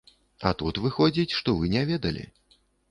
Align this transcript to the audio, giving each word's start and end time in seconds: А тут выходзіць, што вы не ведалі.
А 0.49 0.53
тут 0.61 0.81
выходзіць, 0.85 1.37
што 1.41 1.57
вы 1.61 1.73
не 1.77 1.87
ведалі. 1.95 2.29